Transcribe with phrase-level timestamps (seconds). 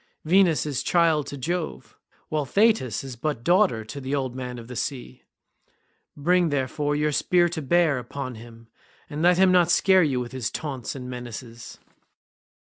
[0.25, 1.95] Venus is child to Jove,
[2.29, 5.21] while Thetis is but daughter to the old man of the sea.
[6.17, 8.67] Bring, therefore, your spear to bear upon him,
[9.11, 11.77] and let him not scare you with his taunts and menaces."